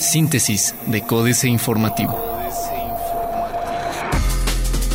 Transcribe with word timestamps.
Síntesis 0.00 0.74
de 0.86 1.02
Códice 1.02 1.48
Informativo. 1.48 2.18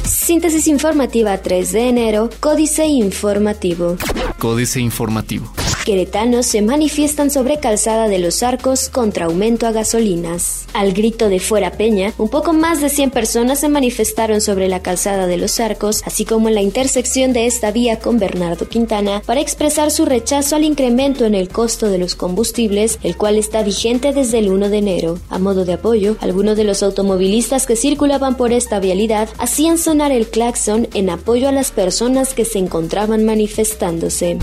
Síntesis 0.05 0.67
informativa 0.67 1.37
3 1.37 1.71
de 1.71 1.89
enero, 1.89 2.29
Códice 2.39 2.85
Informativo. 2.85 3.97
Códice 4.39 4.79
Informativo. 4.79 5.51
Queretanos 5.83 6.45
se 6.45 6.61
manifiestan 6.61 7.29
sobre 7.29 7.59
calzada 7.59 8.07
de 8.07 8.17
los 8.17 8.41
arcos 8.41 8.87
contra 8.87 9.25
aumento 9.25 9.67
a 9.67 9.73
gasolinas. 9.73 10.65
Al 10.71 10.93
grito 10.93 11.27
de 11.27 11.41
fuera 11.41 11.71
Peña, 11.71 12.13
un 12.17 12.29
poco 12.29 12.53
más 12.53 12.79
de 12.79 12.87
100 12.87 13.11
personas 13.11 13.59
se 13.59 13.67
manifestaron 13.67 14.39
sobre 14.39 14.69
la 14.69 14.81
calzada 14.81 15.27
de 15.27 15.35
los 15.35 15.59
arcos, 15.59 16.01
así 16.05 16.23
como 16.23 16.47
en 16.47 16.55
la 16.55 16.61
intersección 16.61 17.33
de 17.33 17.47
esta 17.47 17.71
vía 17.71 17.99
con 17.99 18.17
Bernardo 18.17 18.69
Quintana, 18.69 19.21
para 19.25 19.41
expresar 19.41 19.91
su 19.91 20.05
rechazo 20.05 20.55
al 20.55 20.63
incremento 20.63 21.25
en 21.25 21.35
el 21.35 21.49
costo 21.49 21.89
de 21.89 21.97
los 21.97 22.15
combustibles, 22.15 22.97
el 23.03 23.17
cual 23.17 23.35
está 23.35 23.61
vigente 23.61 24.13
desde 24.13 24.39
el 24.39 24.53
1 24.53 24.69
de 24.69 24.77
enero. 24.77 25.19
A 25.29 25.37
modo 25.37 25.65
de 25.65 25.73
apoyo, 25.73 26.15
algunos 26.21 26.55
de 26.55 26.63
los 26.63 26.81
automovilistas 26.81 27.65
que 27.65 27.75
circulaban 27.75 28.37
por 28.37 28.53
esta 28.53 28.79
vialidad 28.79 29.27
hacían 29.37 29.77
sonar 29.77 30.13
el 30.13 30.27
claxon 30.27 30.87
en 30.93 31.09
apoyo 31.09 31.49
a 31.49 31.51
las 31.51 31.71
personas 31.71 32.33
que 32.33 32.45
se 32.45 32.59
encontraban 32.59 33.25
manifestándose. 33.25 34.37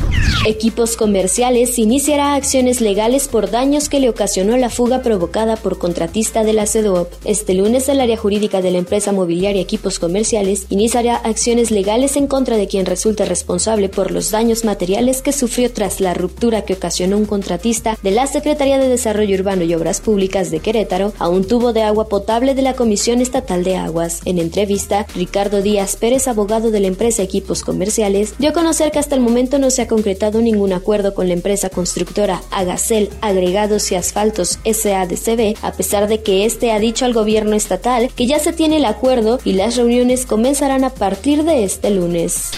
Equipos 0.47 0.97
comerciales 0.97 1.30
iniciará 1.77 2.34
acciones 2.34 2.80
legales 2.80 3.29
por 3.29 3.51
daños 3.51 3.89
que 3.89 4.01
le 4.01 4.09
ocasionó 4.09 4.57
la 4.57 4.70
fuga 4.70 5.02
provocada 5.02 5.56
por 5.56 5.79
contratista 5.79 6.45
de 6.45 6.53
la 6.53 6.66
CEDOP. 6.66 7.12
Este 7.25 7.55
lunes, 7.55 7.89
el 7.89 8.01
área 8.01 8.16
jurídica 8.16 8.61
de 8.62 8.70
la 8.70 8.79
empresa 8.79 9.12
mobiliaria 9.12 9.62
Equipos 9.62 9.98
Comerciales 9.98 10.66
iniciará 10.70 11.16
acciones 11.16 11.70
legales 11.70 12.16
en 12.16 12.27
contra 12.27 12.56
de 12.56 12.66
quien 12.66 12.87
resulte 12.87 13.25
responsable 13.25 13.89
por 13.89 14.11
los 14.11 14.30
daños 14.30 14.65
materiales 14.65 15.23
que 15.23 15.33
sufrió 15.33 15.73
tras 15.73 16.01
la 16.01 16.15
ruptura 16.15 16.62
que 16.62 16.75
ocasionó 16.75 17.16
un 17.16 17.27
contratista 17.27 17.98
de 18.03 18.11
la 18.11 18.27
Secretaría 18.27 18.78
de 18.78 18.89
Desarrollo 18.89 19.37
Urbano 19.37 19.65
y 19.65 19.75
Obras 19.75 20.01
Públicas 20.01 20.51
de 20.51 20.61
Querétaro 20.61 21.12
a 21.19 21.28
un 21.28 21.47
tubo 21.47 21.73
de 21.73 21.83
agua 21.83 22.09
potable 22.09 22.55
de 22.55 22.62
la 22.62 22.75
Comisión 22.75 23.20
Estatal 23.20 23.65
de 23.65 23.77
Aguas. 23.77 24.20
En 24.25 24.39
entrevista, 24.39 25.06
Ricardo 25.15 25.62
Díaz 25.62 25.97
Pérez, 25.97 26.28
abogado 26.28 26.70
de 26.70 26.81
la 26.81 26.89
empresa 26.89 27.22
Equipos 27.22 27.62
Comerciales, 27.62 28.34
dio 28.39 28.50
a 28.50 28.53
conocer 28.53 28.91
que 28.91 28.98
hasta 28.98 29.15
el 29.15 29.20
momento 29.20 29.59
no 29.59 29.70
se 29.70 29.83
ha 29.83 29.89
concretado 29.89 30.41
ningún 30.41 30.72
acuerdo 30.72 31.15
con 31.15 31.19
con 31.20 31.28
la 31.28 31.34
empresa 31.34 31.68
constructora 31.68 32.40
Agacel 32.50 33.10
Agregados 33.20 33.92
y 33.92 33.94
Asfaltos 33.94 34.58
SADCB, 34.64 35.54
a 35.60 35.72
pesar 35.72 36.08
de 36.08 36.22
que 36.22 36.46
este 36.46 36.72
ha 36.72 36.78
dicho 36.78 37.04
al 37.04 37.12
gobierno 37.12 37.54
estatal 37.54 38.08
que 38.16 38.26
ya 38.26 38.38
se 38.38 38.54
tiene 38.54 38.78
el 38.78 38.86
acuerdo 38.86 39.38
y 39.44 39.52
las 39.52 39.76
reuniones 39.76 40.24
comenzarán 40.24 40.82
a 40.82 40.94
partir 40.94 41.44
de 41.44 41.64
este 41.64 41.91
lunes. 41.91 42.52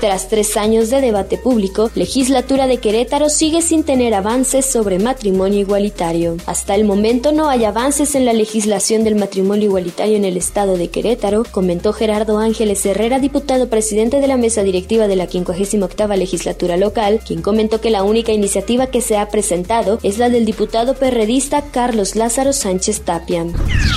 Tras 0.00 0.28
tres 0.28 0.56
años 0.56 0.90
de 0.90 1.00
debate 1.00 1.38
público, 1.38 1.90
legislatura 1.96 2.68
de 2.68 2.78
Querétaro 2.78 3.28
sigue 3.28 3.62
sin 3.62 3.82
tener 3.82 4.14
avances 4.14 4.64
sobre 4.64 5.00
matrimonio 5.00 5.58
igualitario. 5.58 6.36
Hasta 6.46 6.76
el 6.76 6.84
momento 6.84 7.32
no 7.32 7.48
hay 7.48 7.64
avances 7.64 8.14
en 8.14 8.24
la 8.24 8.32
legislación 8.32 9.02
del 9.02 9.16
matrimonio 9.16 9.64
igualitario 9.64 10.16
en 10.16 10.24
el 10.24 10.36
estado 10.36 10.76
de 10.76 10.88
Querétaro, 10.88 11.42
comentó 11.50 11.92
Gerardo 11.92 12.38
Ángeles 12.38 12.86
Herrera, 12.86 13.18
diputado 13.18 13.68
presidente 13.68 14.20
de 14.20 14.28
la 14.28 14.36
mesa 14.36 14.62
directiva 14.62 15.08
de 15.08 15.16
la 15.16 15.26
58 15.26 16.06
legislatura 16.14 16.76
local, 16.76 17.20
quien 17.26 17.42
comentó 17.42 17.80
que 17.80 17.90
la 17.90 17.97
única 18.02 18.32
iniciativa 18.32 18.88
que 18.88 19.00
se 19.00 19.16
ha 19.16 19.28
presentado 19.28 19.98
es 20.02 20.18
la 20.18 20.28
del 20.28 20.44
diputado 20.44 20.94
perredista 20.94 21.62
Carlos 21.70 22.16
Lázaro 22.16 22.52
Sánchez 22.52 23.02
Tapia. 23.02 23.46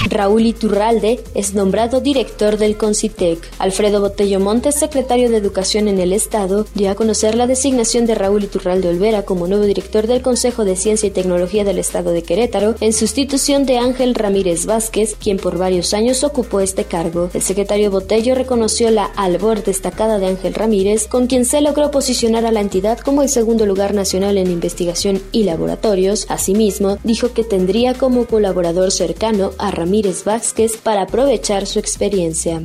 Raúl 0.10 0.46
Iturralde 0.46 1.20
es 1.36 1.54
nombrado 1.54 2.02
director 2.02 2.58
del 2.58 2.78
CONCITEC. 2.78 3.40
Alfredo 3.60 4.02
Botello 4.02 4.40
Montes, 4.40 4.76
secretario 4.76 5.30
de 5.30 5.38
Educación 5.38 5.88
en 5.88 6.00
el 6.00 6.14
Estado, 6.14 6.66
dio 6.76 6.92
a 6.92 6.96
conocer 6.96 7.36
la 7.36 7.48
designación 7.48 8.06
de 8.06 8.16
Raúl 8.16 8.44
Iturralde 8.44 8.90
Olvera 8.90 9.24
como 9.24 9.48
nuevo 9.48 9.64
director 9.64 10.08
del 10.08 10.22
Consejo 10.22 10.66
de 10.66 10.76
Ciencia 10.76 11.08
y 11.08 11.12
Tecnología 11.12 11.64
del 11.64 11.80
Estado 11.80 12.12
de 12.12 12.24
Querétaro, 12.24 12.76
en 12.82 12.94
sustitución 12.94 13.66
de 13.66 13.78
Ángel 13.78 14.16
Ramírez 14.16 14.66
Vázquez, 14.66 15.16
quien 15.16 15.38
por 15.38 15.58
varios 15.58 15.94
años 15.94 16.24
ocupó 16.24 16.60
este 16.60 16.86
cargo. 16.86 17.30
El 17.34 17.42
secretario 17.42 17.92
Botello 17.92 18.36
reconoció 18.36 18.92
la 18.92 19.06
albor 19.06 19.64
destacada 19.64 20.20
de 20.20 20.28
Ángel 20.28 20.54
Ramírez, 20.54 21.08
con 21.08 21.28
quien 21.28 21.46
se 21.46 21.62
logró 21.62 21.92
posicionar 21.92 22.46
a 22.46 22.52
la 22.52 22.62
entidad 22.62 23.00
como 23.00 23.22
el 23.22 23.30
segundo 23.30 23.66
lugar 23.66 23.91
nacional 23.92 24.38
en 24.38 24.52
investigación 24.52 25.22
y 25.32 25.44
laboratorios. 25.44 26.26
Asimismo, 26.30 26.98
dijo 27.04 27.34
que 27.34 27.44
tendría 27.44 27.94
como 27.94 28.26
colaborador 28.26 28.92
cercano 28.92 29.52
a 29.58 29.72
Ramírez 29.72 30.24
Vázquez 30.24 30.78
para 30.78 31.04
aprovechar 31.04 31.66
su 31.66 31.80
experiencia. 31.80 32.62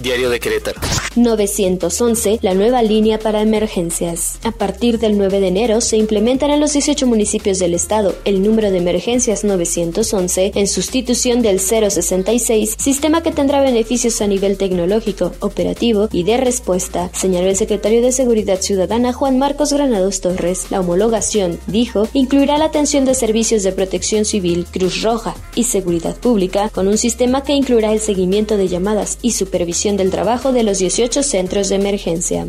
Diario 0.00 0.30
de 0.30 0.40
Querétaro. 0.40 0.80
911, 1.16 2.38
la 2.42 2.54
nueva 2.54 2.82
línea 2.82 3.18
para 3.18 3.42
emergencias. 3.42 4.38
A 4.42 4.52
partir 4.52 4.98
del 4.98 5.18
9 5.18 5.40
de 5.40 5.48
enero 5.48 5.80
se 5.80 5.96
implementará 5.96 6.54
en 6.54 6.60
los 6.60 6.72
18 6.72 7.06
municipios 7.06 7.58
del 7.58 7.74
estado 7.74 8.14
el 8.24 8.42
número 8.42 8.70
de 8.70 8.78
emergencias 8.78 9.44
911 9.44 10.52
en 10.54 10.68
sustitución 10.68 11.42
del 11.42 11.58
066, 11.60 12.76
sistema 12.78 13.22
que 13.22 13.32
tendrá 13.32 13.60
beneficios 13.60 14.20
a 14.20 14.26
nivel 14.26 14.56
tecnológico, 14.56 15.32
operativo 15.40 16.08
y 16.12 16.22
de 16.24 16.36
respuesta, 16.36 17.10
señaló 17.12 17.48
el 17.48 17.56
secretario 17.56 18.02
de 18.02 18.12
Seguridad 18.12 18.60
Ciudadana 18.60 19.12
Juan 19.12 19.38
Marcos 19.38 19.72
Granados 19.72 20.20
Torres. 20.20 20.69
La 20.70 20.80
homologación, 20.80 21.58
dijo, 21.66 22.08
incluirá 22.12 22.56
la 22.56 22.66
atención 22.66 23.04
de 23.04 23.14
servicios 23.14 23.64
de 23.64 23.72
protección 23.72 24.24
civil, 24.24 24.66
Cruz 24.70 25.02
Roja 25.02 25.34
y 25.54 25.64
seguridad 25.64 26.16
pública 26.16 26.70
con 26.70 26.86
un 26.86 26.96
sistema 26.96 27.42
que 27.42 27.52
incluirá 27.52 27.92
el 27.92 28.00
seguimiento 28.00 28.56
de 28.56 28.68
llamadas 28.68 29.18
y 29.20 29.32
supervisión 29.32 29.96
del 29.96 30.10
trabajo 30.10 30.52
de 30.52 30.62
los 30.62 30.78
18 30.78 31.22
centros 31.22 31.68
de 31.68 31.74
emergencia. 31.74 32.46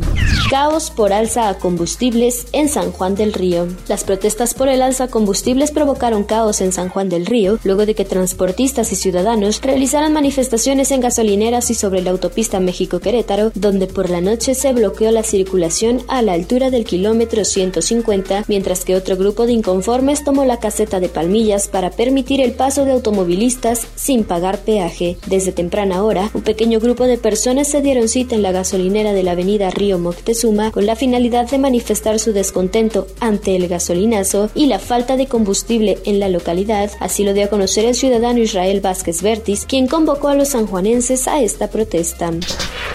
Caos 0.50 0.90
por 0.90 1.12
alza 1.12 1.48
a 1.48 1.58
combustibles 1.58 2.46
en 2.52 2.68
San 2.68 2.92
Juan 2.92 3.14
del 3.14 3.32
Río. 3.32 3.66
Las 3.88 4.04
protestas 4.04 4.54
por 4.54 4.68
el 4.68 4.82
alza 4.82 5.04
a 5.04 5.08
combustibles 5.08 5.70
provocaron 5.72 6.24
caos 6.24 6.60
en 6.60 6.72
San 6.72 6.88
Juan 6.90 7.08
del 7.08 7.26
Río 7.26 7.58
luego 7.64 7.86
de 7.86 7.94
que 7.94 8.04
transportistas 8.04 8.92
y 8.92 8.96
ciudadanos 8.96 9.60
realizaran 9.60 10.12
manifestaciones 10.12 10.90
en 10.90 11.00
gasolineras 11.00 11.70
y 11.70 11.74
sobre 11.74 12.02
la 12.02 12.10
autopista 12.10 12.60
México-Querétaro, 12.60 13.50
donde 13.54 13.86
por 13.86 14.10
la 14.10 14.20
noche 14.20 14.54
se 14.54 14.72
bloqueó 14.72 15.10
la 15.10 15.22
circulación 15.22 16.02
a 16.08 16.22
la 16.22 16.34
altura 16.34 16.70
del 16.70 16.84
kilómetro 16.84 17.44
150, 17.44 18.01
mientras 18.48 18.84
que 18.84 18.96
otro 18.96 19.16
grupo 19.16 19.46
de 19.46 19.52
inconformes 19.52 20.24
tomó 20.24 20.44
la 20.44 20.58
caseta 20.58 21.00
de 21.00 21.08
Palmillas 21.08 21.68
para 21.68 21.90
permitir 21.90 22.40
el 22.40 22.52
paso 22.52 22.84
de 22.84 22.92
automovilistas 22.92 23.86
sin 23.94 24.24
pagar 24.24 24.58
peaje. 24.58 25.16
Desde 25.26 25.52
temprana 25.52 26.02
hora, 26.02 26.30
un 26.34 26.42
pequeño 26.42 26.80
grupo 26.80 27.04
de 27.04 27.18
personas 27.18 27.68
se 27.68 27.80
dieron 27.80 28.08
cita 28.08 28.34
en 28.34 28.42
la 28.42 28.52
gasolinera 28.52 29.12
de 29.12 29.22
la 29.22 29.32
avenida 29.32 29.70
Río 29.70 29.98
Moctezuma 29.98 30.70
con 30.70 30.86
la 30.86 30.96
finalidad 30.96 31.48
de 31.48 31.58
manifestar 31.58 32.18
su 32.18 32.32
descontento 32.32 33.06
ante 33.20 33.56
el 33.56 33.68
gasolinazo 33.68 34.50
y 34.54 34.66
la 34.66 34.78
falta 34.78 35.16
de 35.16 35.26
combustible 35.26 35.98
en 36.04 36.20
la 36.20 36.28
localidad, 36.28 36.90
así 37.00 37.24
lo 37.24 37.32
dio 37.32 37.44
a 37.44 37.48
conocer 37.48 37.84
el 37.84 37.94
ciudadano 37.94 38.40
Israel 38.40 38.80
Vázquez 38.80 39.22
Vertis, 39.22 39.64
quien 39.66 39.86
convocó 39.86 40.28
a 40.28 40.34
los 40.34 40.48
sanjuanenses 40.48 41.28
a 41.28 41.42
esta 41.42 41.68
protesta. 41.68 42.30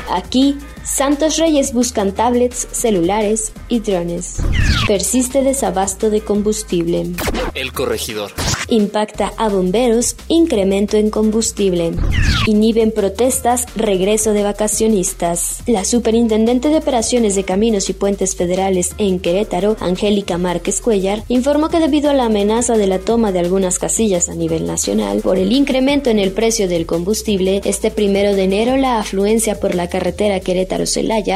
Aquí, 0.10 0.58
Santos 0.88 1.38
Reyes 1.38 1.74
buscan 1.74 2.14
tablets, 2.14 2.68
celulares 2.72 3.52
y 3.68 3.82
drones. 3.82 4.38
Persiste 4.88 5.44
desabasto 5.44 6.10
de 6.10 6.22
combustible. 6.22 7.12
El 7.54 7.74
corregidor. 7.74 8.32
Impacta 8.70 9.34
a 9.38 9.50
bomberos, 9.50 10.16
incremento 10.28 10.98
en 10.98 11.10
combustible. 11.10 11.92
Inhiben 12.48 12.92
protestas, 12.92 13.66
regreso 13.76 14.32
de 14.32 14.44
vacacionistas. 14.44 15.62
La 15.68 15.84
superintendente 15.84 16.70
de 16.70 16.78
operaciones 16.78 17.36
de 17.36 17.44
caminos 17.44 17.90
y 17.90 17.94
puentes 17.94 18.36
federales 18.36 18.96
en 18.98 19.20
Querétaro, 19.20 19.76
Angélica 19.82 20.38
Márquez 20.38 20.82
Cuellar, 20.82 21.24
informó 21.28 21.70
que 21.70 21.80
debido 21.80 22.10
a 22.10 22.14
la 22.14 22.26
amenaza 22.26 22.78
de 22.78 22.88
la 22.88 23.00
toma 23.00 23.32
de 23.32 23.40
algunas 23.40 23.80
casillas 23.80 24.30
a 24.30 24.36
nivel 24.36 24.66
nacional 24.66 25.20
por 25.22 25.38
el 25.38 25.52
incremento 25.52 26.10
en 26.10 26.20
el 26.20 26.32
precio 26.32 26.68
del 26.68 26.86
combustible, 26.86 27.62
este 27.66 27.92
primero 27.92 28.34
de 28.36 28.44
enero 28.44 28.78
la 28.78 29.00
afluencia 29.00 29.60
por 29.60 29.76
la 29.76 29.90
carretera 29.90 30.40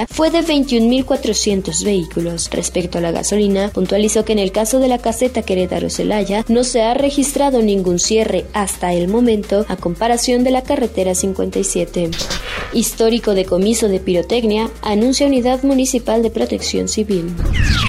Fue 0.09 0.29
de 0.29 0.39
21.400 0.39 1.83
vehículos. 1.83 2.49
Respecto 2.51 2.97
a 2.97 3.01
la 3.01 3.11
gasolina, 3.11 3.69
puntualizó 3.69 4.25
que 4.25 4.33
en 4.33 4.39
el 4.39 4.51
caso 4.51 4.79
de 4.79 4.87
la 4.87 4.99
caseta 4.99 5.41
Querétaro-Celaya 5.41 6.45
no 6.47 6.63
se 6.63 6.81
ha 6.81 6.93
registrado 6.93 7.61
ningún 7.61 7.99
cierre 7.99 8.45
hasta 8.53 8.93
el 8.93 9.07
momento 9.07 9.65
a 9.67 9.77
comparación 9.77 10.43
de 10.43 10.51
la 10.51 10.63
carretera 10.63 11.15
57. 11.15 12.11
Histórico 12.73 13.33
decomiso 13.33 13.87
de 13.87 13.99
pirotecnia, 13.99 14.69
anuncia 14.81 15.27
Unidad 15.27 15.63
Municipal 15.63 16.23
de 16.23 16.29
Protección 16.29 16.87
Civil. 16.87 17.33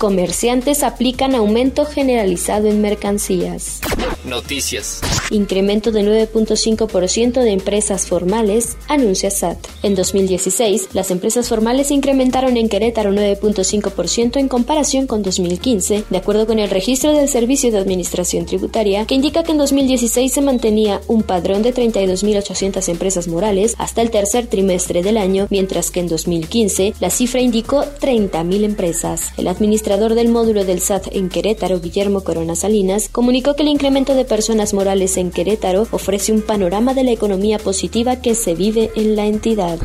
Comerciantes 0.01 0.83
aplican 0.83 1.35
aumento 1.35 1.85
generalizado 1.85 2.69
en 2.69 2.81
mercancías. 2.81 3.81
Noticias. 4.25 5.01
Incremento 5.31 5.91
de 5.91 6.03
9.5% 6.03 7.43
de 7.43 7.51
empresas 7.51 8.07
formales, 8.07 8.77
anuncia 8.89 9.31
SAT. 9.31 9.59
En 9.83 9.95
2016, 9.95 10.91
las 10.93 11.11
empresas 11.11 11.49
formales 11.49 11.91
incrementaron 11.91 12.57
en 12.57 12.69
Querétaro 12.69 13.13
9.5% 13.13 14.39
en 14.39 14.49
comparación 14.49 15.07
con 15.07 15.23
2015, 15.23 16.05
de 16.09 16.17
acuerdo 16.17 16.47
con 16.47 16.59
el 16.59 16.71
registro 16.71 17.13
del 17.13 17.29
Servicio 17.29 17.73
de 17.73 17.79
Administración 17.79 18.47
Tributaria, 18.47 19.07
que 19.07 19.15
indica 19.15 19.43
que 19.43 19.53
en 19.53 19.59
2016 19.59 20.33
se 20.33 20.41
mantenía 20.41 21.01
un 21.09 21.23
padrón 21.23 21.63
de 21.63 21.75
32.800 21.75 22.89
empresas 22.89 23.27
morales 23.27 23.75
hasta 23.79 24.03
el 24.03 24.11
tercer 24.11 24.47
trimestre 24.47 25.03
del 25.03 25.17
año, 25.17 25.47
mientras 25.51 25.91
que 25.91 26.01
en 26.01 26.09
2015 26.09 26.95
la 27.01 27.11
cifra 27.11 27.41
indicó 27.41 27.85
30.000 28.01 28.65
empresas. 28.65 29.33
El 29.37 29.49
administrador 29.49 30.15
del 30.15 30.29
módulo 30.29 30.65
del 30.65 30.81
SAT 30.81 31.09
en 31.13 31.29
Querétaro, 31.29 31.81
Guillermo 31.81 32.23
Corona 32.23 32.55
Salinas, 32.55 33.09
comunicó 33.11 33.57
que 33.57 33.63
el 33.63 33.69
incremento 33.69 34.12
de 34.15 34.25
personas 34.25 34.75
morales 34.75 35.17
en 35.17 35.31
Querétaro 35.31 35.87
ofrece 35.91 36.33
un 36.33 36.43
panorama 36.43 36.95
de 36.95 37.05
la 37.05 37.13
economía 37.13 37.59
positiva 37.59 38.17
que 38.17 38.35
se 38.35 38.55
vive 38.55 38.91
en 38.97 39.17
la 39.17 39.27
entidad. 39.27 39.79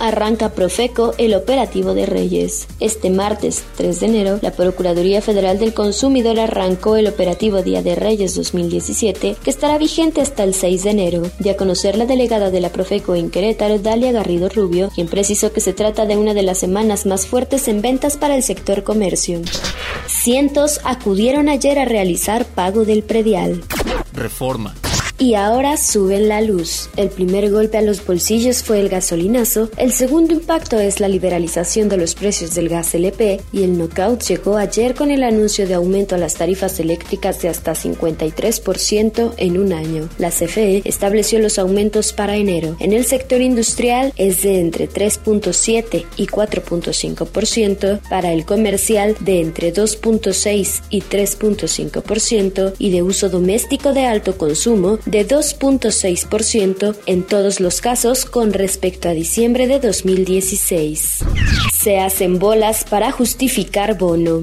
Arranca 0.00 0.50
Profeco 0.50 1.14
el 1.18 1.34
operativo 1.34 1.94
de 1.94 2.06
Reyes. 2.06 2.66
Este 2.80 3.10
martes 3.10 3.62
3 3.76 4.00
de 4.00 4.06
enero, 4.06 4.38
la 4.42 4.52
Procuraduría 4.52 5.22
Federal 5.22 5.58
del 5.58 5.74
Consumidor 5.74 6.40
arrancó 6.40 6.96
el 6.96 7.06
operativo 7.06 7.62
Día 7.62 7.82
de 7.82 7.94
Reyes 7.94 8.34
2017, 8.34 9.36
que 9.42 9.50
estará 9.50 9.78
vigente 9.78 10.20
hasta 10.20 10.44
el 10.44 10.54
6 10.54 10.84
de 10.84 10.90
enero. 10.90 11.22
De 11.38 11.50
a 11.50 11.56
conocer 11.56 11.96
la 11.96 12.06
delegada 12.06 12.50
de 12.50 12.60
la 12.60 12.70
Profeco 12.70 13.14
en 13.14 13.30
Querétaro, 13.30 13.78
Dalia 13.78 14.12
Garrido 14.12 14.48
Rubio, 14.48 14.90
quien 14.94 15.06
precisó 15.06 15.52
que 15.52 15.60
se 15.60 15.72
trata 15.72 16.06
de 16.06 16.16
una 16.16 16.34
de 16.34 16.42
las 16.42 16.58
semanas 16.58 17.06
más 17.06 17.26
fuertes 17.26 17.68
en 17.68 17.82
ventas 17.82 18.16
para 18.16 18.34
el 18.34 18.42
sector 18.42 18.82
comercio. 18.82 19.40
Cientos 20.06 20.80
acudieron 20.84 21.48
ayer 21.48 21.78
a 21.78 21.84
realizar 21.84 22.44
pago 22.44 22.84
del 22.84 23.02
predial. 23.02 23.62
Reforma 24.14 24.81
y 25.22 25.36
ahora 25.36 25.76
suben 25.76 26.26
la 26.26 26.40
luz. 26.40 26.90
El 26.96 27.08
primer 27.08 27.48
golpe 27.48 27.78
a 27.78 27.82
los 27.82 28.04
bolsillos 28.04 28.64
fue 28.64 28.80
el 28.80 28.88
gasolinazo, 28.88 29.70
el 29.76 29.92
segundo 29.92 30.34
impacto 30.34 30.80
es 30.80 30.98
la 30.98 31.06
liberalización 31.06 31.88
de 31.88 31.96
los 31.96 32.16
precios 32.16 32.56
del 32.56 32.68
gas 32.68 32.92
LP 32.92 33.40
y 33.52 33.62
el 33.62 33.78
knockout 33.78 34.20
llegó 34.24 34.56
ayer 34.56 34.96
con 34.96 35.12
el 35.12 35.22
anuncio 35.22 35.68
de 35.68 35.74
aumento 35.74 36.16
a 36.16 36.18
las 36.18 36.34
tarifas 36.34 36.80
eléctricas 36.80 37.40
de 37.40 37.50
hasta 37.50 37.72
53% 37.72 39.34
en 39.36 39.58
un 39.58 39.72
año. 39.72 40.08
La 40.18 40.30
CFE 40.30 40.82
estableció 40.84 41.38
los 41.38 41.56
aumentos 41.60 42.12
para 42.12 42.36
enero. 42.36 42.74
En 42.80 42.92
el 42.92 43.04
sector 43.04 43.40
industrial 43.40 44.12
es 44.16 44.42
de 44.42 44.58
entre 44.58 44.88
3.7 44.88 46.04
y 46.16 46.26
4.5%, 46.26 48.00
para 48.08 48.32
el 48.32 48.44
comercial 48.44 49.14
de 49.20 49.40
entre 49.40 49.72
2.6 49.72 50.82
y 50.90 51.00
3.5% 51.00 52.74
y 52.76 52.90
de 52.90 53.02
uso 53.04 53.28
doméstico 53.28 53.92
de 53.92 54.06
alto 54.06 54.36
consumo 54.36 54.98
de 55.12 55.28
2.6% 55.28 56.96
en 57.04 57.22
todos 57.22 57.60
los 57.60 57.82
casos 57.82 58.24
con 58.24 58.54
respecto 58.54 59.10
a 59.10 59.12
diciembre 59.12 59.66
de 59.66 59.78
2016. 59.78 61.18
Se 61.82 61.98
hacen 61.98 62.38
bolas 62.38 62.84
para 62.84 63.10
justificar 63.10 63.98
bono. 63.98 64.42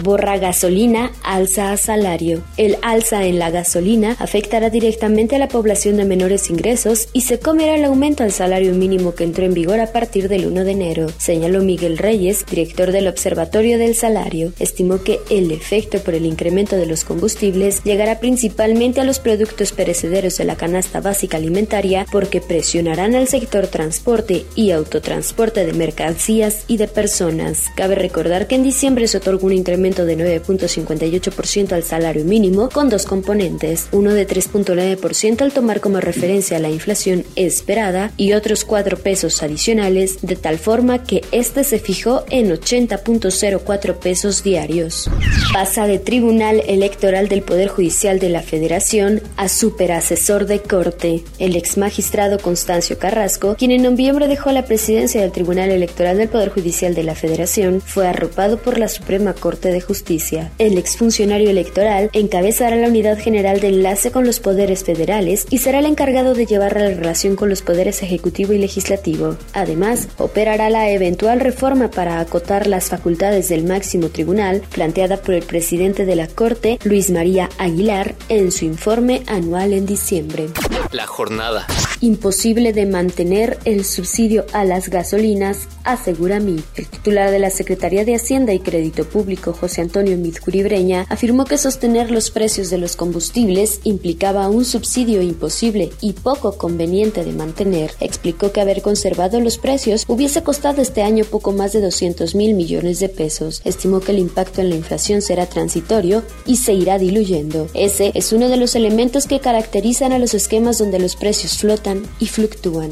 Borra 0.00 0.38
gasolina, 0.38 1.10
alza 1.24 1.72
a 1.72 1.76
salario. 1.76 2.42
El 2.56 2.76
alza 2.82 3.24
en 3.24 3.40
la 3.40 3.50
gasolina 3.50 4.14
afectará 4.20 4.70
directamente 4.70 5.34
a 5.34 5.40
la 5.40 5.48
población 5.48 5.96
de 5.96 6.04
menores 6.04 6.50
ingresos 6.50 7.08
y 7.12 7.22
se 7.22 7.40
comerá 7.40 7.74
el 7.74 7.84
aumento 7.84 8.22
al 8.22 8.30
salario 8.30 8.74
mínimo 8.74 9.16
que 9.16 9.24
entró 9.24 9.44
en 9.44 9.54
vigor 9.54 9.80
a 9.80 9.90
partir 9.90 10.28
del 10.28 10.46
1 10.46 10.64
de 10.64 10.70
enero, 10.70 11.06
señaló 11.18 11.62
Miguel 11.62 11.98
Reyes, 11.98 12.46
director 12.48 12.92
del 12.92 13.08
Observatorio 13.08 13.76
del 13.76 13.96
Salario. 13.96 14.52
Estimó 14.60 15.02
que 15.02 15.18
el 15.30 15.50
efecto 15.50 15.98
por 15.98 16.14
el 16.14 16.26
incremento 16.26 16.76
de 16.76 16.86
los 16.86 17.02
combustibles 17.02 17.82
llegará 17.82 18.20
principalmente 18.20 19.00
a 19.00 19.04
los 19.04 19.18
productos 19.18 19.72
perecederos 19.72 20.36
de 20.38 20.44
la 20.44 20.54
canasta 20.54 21.00
básica 21.00 21.38
alimentaria 21.38 22.06
porque 22.12 22.40
presionarán 22.40 23.16
al 23.16 23.26
sector 23.26 23.66
transporte 23.66 24.44
y 24.54 24.70
autotransporte 24.70 25.66
de 25.66 25.72
mercancías 25.72 26.67
y 26.68 26.76
de 26.76 26.86
personas. 26.86 27.64
Cabe 27.74 27.96
recordar 27.96 28.46
que 28.46 28.54
en 28.54 28.62
diciembre 28.62 29.08
se 29.08 29.16
otorgó 29.16 29.46
un 29.46 29.54
incremento 29.54 30.04
de 30.04 30.16
9.58% 30.16 31.72
al 31.72 31.82
salario 31.82 32.24
mínimo 32.24 32.68
con 32.68 32.90
dos 32.90 33.06
componentes, 33.06 33.88
uno 33.90 34.12
de 34.12 34.28
3.9% 34.28 35.40
al 35.40 35.52
tomar 35.52 35.80
como 35.80 36.00
referencia 36.00 36.58
la 36.58 36.68
inflación 36.68 37.24
esperada 37.34 38.12
y 38.16 38.34
otros 38.34 38.64
4 38.64 38.98
pesos 38.98 39.42
adicionales, 39.42 40.18
de 40.22 40.36
tal 40.36 40.58
forma 40.58 41.02
que 41.02 41.22
este 41.32 41.64
se 41.64 41.78
fijó 41.78 42.24
en 42.30 42.50
80.04 42.50 43.94
pesos 43.94 44.42
diarios. 44.44 45.10
Pasa 45.52 45.86
de 45.86 45.98
Tribunal 45.98 46.62
Electoral 46.66 47.28
del 47.28 47.42
Poder 47.42 47.68
Judicial 47.68 48.18
de 48.18 48.28
la 48.28 48.42
Federación 48.42 49.22
a 49.36 49.48
superasesor 49.48 50.44
de 50.46 50.60
corte. 50.60 51.24
El 51.38 51.56
ex 51.56 51.78
magistrado 51.78 52.38
Constancio 52.38 52.98
Carrasco, 52.98 53.56
quien 53.56 53.70
en 53.70 53.82
noviembre 53.82 54.28
dejó 54.28 54.52
la 54.52 54.66
presidencia 54.66 55.22
del 55.22 55.32
Tribunal 55.32 55.70
Electoral 55.70 56.18
del 56.18 56.28
Poder 56.28 56.50
Judicial 56.50 56.57
de 56.62 57.02
la 57.04 57.14
Federación, 57.14 57.80
fue 57.80 58.06
arropado 58.06 58.58
por 58.58 58.78
la 58.78 58.88
Suprema 58.88 59.32
Corte 59.32 59.70
de 59.70 59.80
Justicia. 59.80 60.50
El 60.58 60.76
exfuncionario 60.76 61.50
electoral 61.50 62.10
encabezará 62.12 62.76
la 62.76 62.88
unidad 62.88 63.18
general 63.18 63.60
de 63.60 63.68
enlace 63.68 64.10
con 64.10 64.26
los 64.26 64.40
poderes 64.40 64.82
federales 64.82 65.46
y 65.50 65.58
será 65.58 65.78
el 65.78 65.86
encargado 65.86 66.34
de 66.34 66.46
llevar 66.46 66.74
la 66.74 66.88
relación 66.88 67.36
con 67.36 67.48
los 67.48 67.62
poderes 67.62 68.02
ejecutivo 68.02 68.52
y 68.52 68.58
legislativo. 68.58 69.36
Además, 69.52 70.08
operará 70.18 70.68
la 70.68 70.90
eventual 70.90 71.40
reforma 71.40 71.90
para 71.90 72.18
acotar 72.18 72.66
las 72.66 72.88
facultades 72.88 73.48
del 73.48 73.64
máximo 73.64 74.08
tribunal 74.08 74.62
planteada 74.72 75.18
por 75.18 75.34
el 75.34 75.44
presidente 75.44 76.04
de 76.04 76.16
la 76.16 76.26
Corte, 76.26 76.78
Luis 76.82 77.10
María 77.10 77.48
Aguilar, 77.58 78.14
en 78.28 78.50
su 78.50 78.64
informe 78.64 79.22
anual 79.26 79.72
en 79.72 79.86
diciembre. 79.86 80.48
La 80.90 81.06
jornada. 81.06 81.66
Imposible 82.00 82.72
de 82.72 82.86
mantener 82.86 83.58
el 83.64 83.84
subsidio 83.84 84.46
a 84.52 84.64
las 84.64 84.88
gasolinas, 84.88 85.66
asegura 85.82 86.38
mí. 86.38 86.62
El 86.76 86.86
titular 86.86 87.32
de 87.32 87.40
la 87.40 87.50
Secretaría 87.50 88.04
de 88.04 88.14
Hacienda 88.14 88.52
y 88.52 88.60
Crédito 88.60 89.04
Público, 89.04 89.52
José 89.52 89.80
Antonio 89.80 90.16
Midcuribreña, 90.16 91.06
afirmó 91.08 91.44
que 91.44 91.58
sostener 91.58 92.12
los 92.12 92.30
precios 92.30 92.70
de 92.70 92.78
los 92.78 92.94
combustibles 92.94 93.80
implicaba 93.82 94.48
un 94.48 94.64
subsidio 94.64 95.22
imposible 95.22 95.90
y 96.00 96.12
poco 96.12 96.56
conveniente 96.56 97.24
de 97.24 97.32
mantener. 97.32 97.90
Explicó 97.98 98.52
que 98.52 98.60
haber 98.60 98.80
conservado 98.80 99.40
los 99.40 99.58
precios 99.58 100.04
hubiese 100.06 100.44
costado 100.44 100.80
este 100.82 101.02
año 101.02 101.24
poco 101.24 101.50
más 101.50 101.72
de 101.72 101.80
200 101.80 102.36
mil 102.36 102.54
millones 102.54 103.00
de 103.00 103.08
pesos. 103.08 103.60
Estimó 103.64 103.98
que 103.98 104.12
el 104.12 104.20
impacto 104.20 104.60
en 104.60 104.70
la 104.70 104.76
inflación 104.76 105.20
será 105.20 105.46
transitorio 105.46 106.22
y 106.46 106.56
se 106.58 106.74
irá 106.74 106.96
diluyendo. 106.96 107.66
Ese 107.74 108.12
es 108.14 108.32
uno 108.32 108.48
de 108.48 108.56
los 108.56 108.76
elementos 108.76 109.26
que 109.26 109.40
caracterizan 109.40 110.12
a 110.12 110.20
los 110.20 110.34
esquemas 110.34 110.78
donde 110.78 111.00
los 111.00 111.16
precios 111.16 111.58
flotan 111.58 111.87
y 112.18 112.26
fluctúan. 112.26 112.90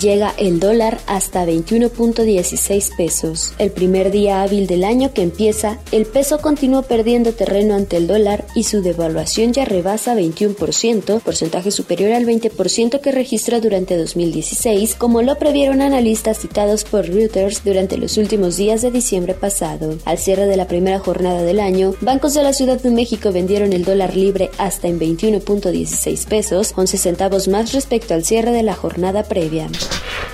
Llega 0.00 0.34
el 0.38 0.60
dólar 0.60 0.98
hasta 1.06 1.44
21.16 1.46 2.96
pesos. 2.96 3.54
El 3.58 3.70
primer 3.70 4.10
día 4.10 4.42
hábil 4.42 4.66
del 4.66 4.84
año 4.84 5.12
que 5.12 5.22
empieza, 5.22 5.78
el 5.92 6.06
peso 6.06 6.38
continuó 6.38 6.82
perdiendo 6.82 7.32
terreno 7.32 7.74
ante 7.74 7.96
el 7.96 8.06
dólar 8.06 8.46
y 8.54 8.64
su 8.64 8.82
devaluación 8.82 9.52
ya 9.52 9.64
rebasa 9.64 10.14
21%, 10.14 11.20
porcentaje 11.20 11.70
superior 11.70 12.12
al 12.12 12.26
20% 12.26 13.00
que 13.00 13.12
registró 13.12 13.60
durante 13.60 13.96
2016, 13.96 14.94
como 14.94 15.22
lo 15.22 15.36
previeron 15.36 15.82
analistas 15.82 16.38
citados 16.38 16.84
por 16.84 17.06
Reuters 17.06 17.64
durante 17.64 17.96
los 17.96 18.16
últimos 18.16 18.56
días 18.56 18.82
de 18.82 18.90
diciembre 18.90 19.34
pasado. 19.34 19.96
Al 20.04 20.18
cierre 20.18 20.46
de 20.46 20.56
la 20.56 20.68
primera 20.68 20.98
jornada 20.98 21.42
del 21.42 21.60
año, 21.60 21.94
bancos 22.00 22.34
de 22.34 22.42
la 22.42 22.52
Ciudad 22.52 22.80
de 22.80 22.90
México 22.90 23.32
vendieron 23.32 23.72
el 23.72 23.84
dólar 23.84 24.16
libre 24.16 24.50
hasta 24.58 24.88
en 24.88 25.00
21.16 25.00 26.26
pesos, 26.26 26.72
11 26.76 26.98
centavos 26.98 27.48
más 27.48 27.72
respecto 27.72 28.14
al 28.14 28.24
cierre 28.28 28.52
de 28.52 28.62
la 28.62 28.74
jornada 28.74 29.22
previa. 29.22 29.68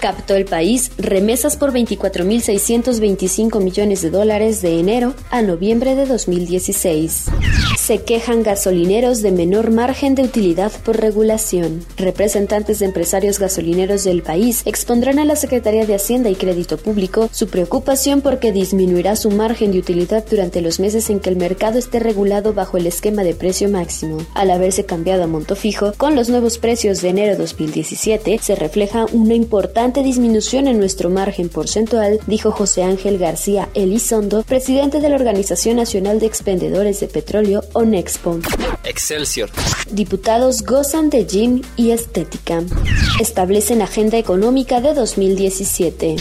Captó 0.00 0.34
el 0.34 0.44
país 0.44 0.90
remesas 0.98 1.56
por 1.56 1.72
24.625 1.72 3.62
millones 3.62 4.02
de 4.02 4.10
dólares 4.10 4.60
de 4.60 4.80
enero 4.80 5.14
a 5.30 5.40
noviembre 5.42 5.94
de 5.94 6.04
2016. 6.04 7.26
Se 7.78 8.02
quejan 8.02 8.42
gasolineros 8.42 9.22
de 9.22 9.30
menor 9.30 9.70
margen 9.70 10.14
de 10.14 10.22
utilidad 10.22 10.72
por 10.84 10.98
regulación. 10.98 11.84
Representantes 11.96 12.80
de 12.80 12.86
empresarios 12.86 13.38
gasolineros 13.38 14.04
del 14.04 14.22
país 14.22 14.62
expondrán 14.64 15.18
a 15.18 15.24
la 15.24 15.36
Secretaría 15.36 15.86
de 15.86 15.94
Hacienda 15.94 16.30
y 16.30 16.34
Crédito 16.34 16.76
Público 16.76 17.28
su 17.32 17.48
preocupación 17.48 18.20
porque 18.20 18.52
disminuirá 18.52 19.16
su 19.16 19.30
margen 19.30 19.72
de 19.72 19.78
utilidad 19.78 20.24
durante 20.28 20.60
los 20.60 20.80
meses 20.80 21.08
en 21.10 21.20
que 21.20 21.30
el 21.30 21.36
mercado 21.36 21.78
esté 21.78 21.98
regulado 21.98 22.52
bajo 22.54 22.76
el 22.76 22.86
esquema 22.86 23.22
de 23.22 23.34
precio 23.34 23.68
máximo. 23.68 24.18
Al 24.34 24.50
haberse 24.50 24.84
cambiado 24.84 25.24
a 25.24 25.26
monto 25.26 25.56
fijo, 25.56 25.92
con 25.96 26.14
los 26.14 26.28
nuevos 26.28 26.58
precios 26.58 27.00
de 27.00 27.10
enero 27.10 27.36
2017 27.84 28.38
se 28.42 28.54
refleja 28.54 29.06
una 29.12 29.34
importante 29.34 30.02
disminución 30.02 30.68
en 30.68 30.78
nuestro 30.78 31.10
margen 31.10 31.50
porcentual, 31.50 32.18
dijo 32.26 32.50
José 32.50 32.82
Ángel 32.82 33.18
García 33.18 33.68
Elizondo, 33.74 34.42
presidente 34.42 35.00
de 35.00 35.10
la 35.10 35.16
Organización 35.16 35.76
Nacional 35.76 36.18
de 36.18 36.26
Expendedores 36.26 37.00
de 37.00 37.08
Petróleo, 37.08 37.62
ONEXPO. 37.74 38.38
Excelsior. 38.84 39.50
Diputados 39.90 40.62
gozan 40.62 41.10
de 41.10 41.26
gym 41.26 41.62
y 41.76 41.90
estética. 41.90 42.62
Establecen 43.20 43.82
agenda 43.82 44.16
económica 44.16 44.80
de 44.80 44.94
2017. 44.94 46.16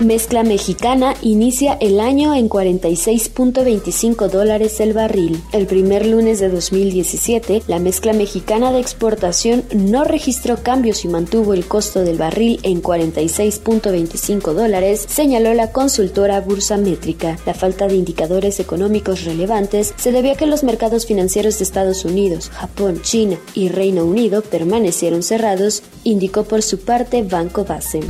Mezcla 0.00 0.44
mexicana 0.44 1.14
inicia 1.22 1.76
el 1.80 1.98
año 1.98 2.32
en 2.32 2.48
46.25 2.48 4.28
dólares 4.28 4.78
el 4.78 4.92
barril. 4.92 5.42
El 5.52 5.66
primer 5.66 6.06
lunes 6.06 6.38
de 6.38 6.48
2017, 6.48 7.64
la 7.66 7.80
mezcla 7.80 8.12
mexicana 8.12 8.70
de 8.70 8.78
exportación 8.78 9.64
no 9.74 10.04
registró 10.04 10.62
cambios 10.62 10.97
y 11.04 11.08
mantuvo 11.08 11.54
el 11.54 11.66
costo 11.66 12.00
del 12.00 12.18
barril 12.18 12.60
en 12.62 12.82
46.25 12.82 14.52
dólares, 14.52 15.06
señaló 15.08 15.54
la 15.54 15.72
consultora 15.72 16.40
Bursa 16.40 16.76
Métrica. 16.76 17.38
La 17.46 17.54
falta 17.54 17.86
de 17.86 17.96
indicadores 17.96 18.60
económicos 18.60 19.24
relevantes 19.24 19.94
se 19.96 20.12
debió 20.12 20.32
a 20.32 20.36
que 20.36 20.46
los 20.46 20.64
mercados 20.64 21.06
financieros 21.06 21.58
de 21.58 21.64
Estados 21.64 22.04
Unidos, 22.04 22.50
Japón, 22.50 23.00
China 23.02 23.36
y 23.54 23.68
Reino 23.68 24.04
Unido 24.04 24.42
permanecieron 24.42 25.22
cerrados, 25.22 25.82
indicó 26.04 26.44
por 26.44 26.62
su 26.62 26.80
parte 26.80 27.22
Banco 27.22 27.64
Base. 27.64 28.00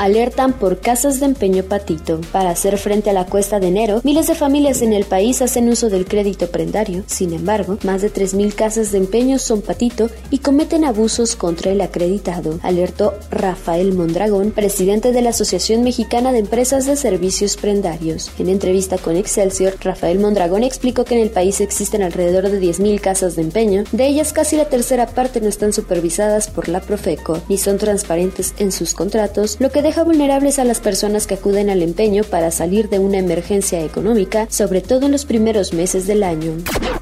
Alertan 0.00 0.52
por 0.52 0.80
casas 0.80 1.20
de 1.20 1.26
empeño 1.26 1.64
patito. 1.64 2.20
Para 2.32 2.50
hacer 2.50 2.78
frente 2.78 3.10
a 3.10 3.12
la 3.12 3.26
cuesta 3.26 3.60
de 3.60 3.68
enero, 3.68 4.00
miles 4.04 4.26
de 4.26 4.34
familias 4.34 4.82
en 4.82 4.92
el 4.92 5.04
país 5.04 5.42
hacen 5.42 5.68
uso 5.68 5.90
del 5.90 6.06
crédito 6.06 6.50
prendario. 6.50 7.04
Sin 7.06 7.32
embargo, 7.32 7.78
más 7.84 8.02
de 8.02 8.12
3.000 8.12 8.54
casas 8.54 8.92
de 8.92 8.98
empeño 8.98 9.38
son 9.38 9.62
patito 9.62 10.10
y 10.30 10.38
cometen 10.38 10.84
abusos 10.84 11.36
contra 11.36 11.72
el 11.72 11.80
acreditado, 11.80 12.29
alertó 12.62 13.14
Rafael 13.30 13.92
Mondragón, 13.92 14.50
presidente 14.50 15.12
de 15.12 15.22
la 15.22 15.30
Asociación 15.30 15.82
Mexicana 15.82 16.32
de 16.32 16.38
Empresas 16.38 16.86
de 16.86 16.96
Servicios 16.96 17.56
Prendarios. 17.56 18.30
En 18.38 18.48
entrevista 18.48 18.98
con 18.98 19.16
Excelsior, 19.16 19.74
Rafael 19.80 20.18
Mondragón 20.18 20.64
explicó 20.64 21.04
que 21.04 21.14
en 21.14 21.22
el 21.22 21.30
país 21.30 21.60
existen 21.60 22.02
alrededor 22.02 22.50
de 22.50 22.60
10.000 22.60 23.00
casas 23.00 23.36
de 23.36 23.42
empeño, 23.42 23.84
de 23.92 24.06
ellas 24.06 24.32
casi 24.32 24.56
la 24.56 24.66
tercera 24.66 25.06
parte 25.06 25.40
no 25.40 25.48
están 25.48 25.72
supervisadas 25.72 26.48
por 26.48 26.68
la 26.68 26.80
Profeco 26.80 27.40
ni 27.48 27.58
son 27.58 27.78
transparentes 27.78 28.54
en 28.58 28.72
sus 28.72 28.94
contratos, 28.94 29.56
lo 29.60 29.70
que 29.70 29.82
deja 29.82 30.04
vulnerables 30.04 30.58
a 30.58 30.64
las 30.64 30.80
personas 30.80 31.26
que 31.26 31.34
acuden 31.34 31.70
al 31.70 31.82
empeño 31.82 32.24
para 32.24 32.50
salir 32.50 32.88
de 32.88 32.98
una 32.98 33.18
emergencia 33.18 33.84
económica, 33.84 34.46
sobre 34.50 34.80
todo 34.80 35.06
en 35.06 35.12
los 35.12 35.24
primeros 35.24 35.72
meses 35.72 36.06
del 36.06 36.22
año. 36.22 36.52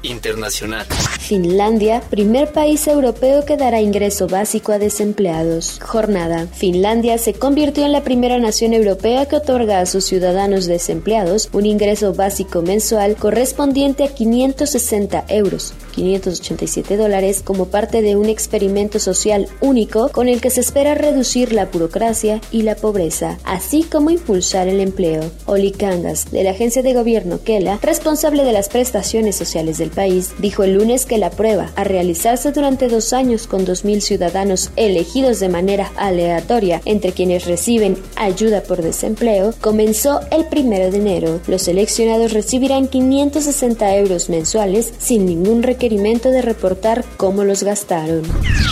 Internacional. 0.01 0.85
Finlandia, 1.19 2.01
primer 2.09 2.51
país 2.51 2.87
europeo 2.87 3.45
que 3.45 3.57
dará 3.57 3.81
ingreso 3.81 4.27
básico 4.27 4.71
a 4.71 4.79
desempleados. 5.09 5.79
Jornada. 5.81 6.47
Finlandia 6.53 7.17
se 7.17 7.33
convirtió 7.33 7.85
en 7.85 7.91
la 7.91 8.03
primera 8.03 8.37
nación 8.37 8.73
europea 8.73 9.25
que 9.25 9.37
otorga 9.37 9.79
a 9.79 9.85
sus 9.85 10.05
ciudadanos 10.05 10.67
desempleados 10.67 11.49
un 11.51 11.65
ingreso 11.65 12.13
básico 12.13 12.61
mensual 12.61 13.15
correspondiente 13.15 14.03
a 14.03 14.13
560 14.13 15.25
euros, 15.29 15.73
587 15.95 16.95
dólares, 16.97 17.41
como 17.43 17.65
parte 17.65 18.01
de 18.01 18.15
un 18.15 18.27
experimento 18.27 18.99
social 18.99 19.47
único 19.61 20.09
con 20.09 20.27
el 20.27 20.41
que 20.41 20.51
se 20.51 20.61
espera 20.61 20.93
reducir 20.93 21.53
la 21.53 21.65
burocracia 21.65 22.39
y 22.51 22.61
la 22.61 22.75
pobreza, 22.75 23.39
así 23.43 23.83
como 23.83 24.11
impulsar 24.11 24.67
el 24.67 24.79
empleo. 24.79 25.23
Oli 25.45 25.71
Kangas, 25.71 26.31
de 26.31 26.43
la 26.43 26.51
agencia 26.51 26.83
de 26.83 26.93
gobierno 26.93 27.41
Kela, 27.43 27.79
responsable 27.81 28.43
de 28.43 28.53
las 28.53 28.69
prestaciones 28.69 29.35
sociales 29.35 29.77
del 29.79 29.89
país, 29.89 30.33
dijo 30.39 30.63
el 30.63 30.75
lunes 30.75 31.05
que 31.05 31.17
la 31.17 31.31
prueba, 31.31 31.71
a 31.75 31.83
realizarse 31.83 32.51
durante 32.51 32.87
dos 32.87 33.13
años 33.13 33.47
con 33.47 33.65
2.000 33.65 34.01
ciudadanos 34.01 34.71
elegidos 34.99 35.39
de 35.39 35.47
manera 35.47 35.93
aleatoria 35.95 36.81
entre 36.83 37.13
quienes 37.13 37.45
reciben 37.45 37.97
ayuda 38.17 38.63
por 38.63 38.81
desempleo, 38.81 39.53
comenzó 39.61 40.19
el 40.29 40.45
primero 40.45 40.91
de 40.91 40.97
enero. 40.97 41.39
Los 41.47 41.61
seleccionados 41.63 42.33
recibirán 42.33 42.89
560 42.89 43.95
euros 43.95 44.29
mensuales 44.29 44.91
sin 44.99 45.25
ningún 45.25 45.63
requerimiento 45.63 46.31
de 46.31 46.41
reportar 46.41 47.05
cómo 47.15 47.45
los 47.45 47.63
gastaron. 47.63 48.23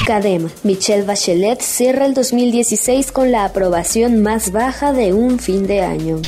Cadema. 0.05 0.50
Michelle 0.63 1.03
Bachelet 1.03 1.62
cierra 1.62 2.05
el 2.05 2.13
2016 2.13 3.13
con 3.13 3.31
la 3.31 3.46
aprobación 3.46 4.22
más 4.22 4.51
baja 4.51 4.91
de 4.91 5.13
un 5.13 5.39
fin 5.39 5.65
de 5.65 5.81
año. 5.81 6.22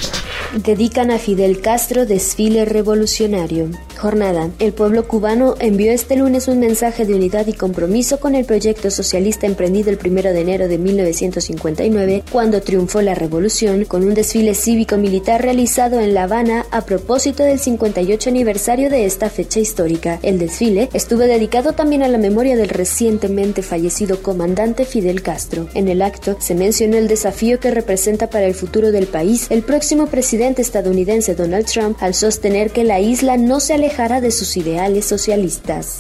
Dedican 0.64 1.12
a 1.12 1.20
Fidel 1.20 1.60
Castro 1.62 2.06
desfile 2.06 2.64
revolucionario. 2.66 3.70
Jornada. 4.00 4.50
El 4.60 4.72
pueblo 4.72 5.08
cubano 5.08 5.56
envió 5.60 5.92
este 5.92 6.16
lunes 6.16 6.48
un 6.48 6.60
mensaje 6.60 7.06
de 7.06 7.14
unidad 7.14 7.48
y 7.48 7.54
compromiso 7.54 8.20
con 8.20 8.34
el 8.34 8.46
proyecto 8.46 8.90
socialista 8.90 9.46
emprendido 9.46 9.90
el 9.90 10.00
1 10.04 10.22
de 10.22 10.40
enero 10.40 10.68
de 10.70 10.78
1959, 10.78 12.24
cuando 12.32 12.62
triunfó 12.62 13.02
la 13.02 13.14
revolución, 13.14 13.84
con 13.84 14.06
un 14.06 14.14
desfile 14.14 14.56
cívico-militar 14.56 15.42
realizado 15.42 16.00
en 16.00 16.14
La 16.14 16.24
Habana 16.24 16.66
a 16.72 16.86
propósito 16.86 17.44
del 17.44 17.60
58 17.60 18.30
aniversario 18.30 18.90
de 18.90 19.06
esta 19.06 19.30
fecha 19.30 19.60
histórica. 19.60 20.20
El 20.24 20.40
desfile 20.40 20.90
estuvo 20.94 21.20
dedicado 21.20 21.74
también 21.74 22.02
a 22.04 22.08
la 22.08 22.18
memoria 22.18 22.56
del 22.56 22.70
recientemente 22.70 23.62
fallecido 23.62 24.22
comandante 24.24 24.86
Fidel 24.86 25.22
Castro. 25.22 25.68
En 25.74 25.90
el 25.90 26.02
acto 26.02 26.38
se 26.40 26.56
mencionó 26.56 26.98
el 26.98 27.10
desafío 27.10 27.60
que 27.60 27.72
representa 27.72 28.30
para 28.30 28.46
el 28.46 28.56
futuro 28.56 28.94
del 28.94 29.08
país 29.08 29.48
el 29.50 29.62
próximo 29.62 30.08
presidente 30.08 30.62
estadounidense 30.62 31.36
Donald 31.36 31.66
Trump 31.66 31.98
al 32.00 32.14
sostener 32.14 32.72
que 32.72 32.86
la 32.86 33.02
isla 33.02 33.36
no 33.36 33.60
se 33.60 33.74
de 33.90 34.32
sus 34.32 34.56
ideales 34.56 35.06
socialistas. 35.06 36.00